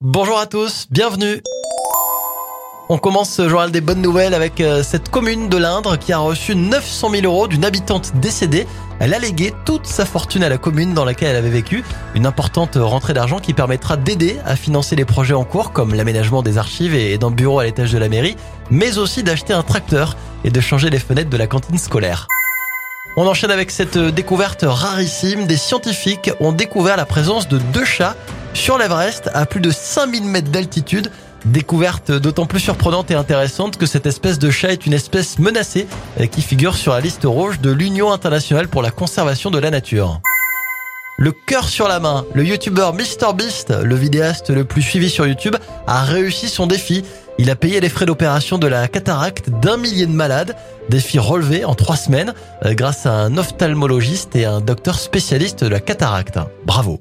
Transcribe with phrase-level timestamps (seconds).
[0.00, 1.42] Bonjour à tous, bienvenue.
[2.88, 6.18] On commence ce journal des bonnes nouvelles avec euh, cette commune de l'Indre qui a
[6.18, 8.68] reçu 900 000 euros d'une habitante décédée.
[9.00, 11.82] Elle a légué toute sa fortune à la commune dans laquelle elle avait vécu.
[12.14, 16.42] Une importante rentrée d'argent qui permettra d'aider à financer les projets en cours comme l'aménagement
[16.42, 18.36] des archives et d'un bureau à l'étage de la mairie,
[18.70, 22.28] mais aussi d'acheter un tracteur et de changer les fenêtres de la cantine scolaire.
[23.16, 25.46] On enchaîne avec cette découverte rarissime.
[25.46, 28.14] Des scientifiques ont découvert la présence de deux chats
[28.54, 31.10] sur l'Everest à plus de 5000 mètres d'altitude.
[31.44, 35.86] Découverte d'autant plus surprenante et intéressante que cette espèce de chat est une espèce menacée
[36.20, 39.70] euh, qui figure sur la liste rouge de l'Union internationale pour la conservation de la
[39.70, 40.20] nature.
[41.20, 45.56] Le cœur sur la main, le youtubeur MrBeast, le vidéaste le plus suivi sur YouTube,
[45.88, 47.04] a réussi son défi.
[47.38, 50.56] Il a payé les frais d'opération de la cataracte d'un millier de malades,
[50.88, 55.68] défi relevé en trois semaines euh, grâce à un ophtalmologiste et un docteur spécialiste de
[55.68, 56.38] la cataracte.
[56.64, 56.96] Bravo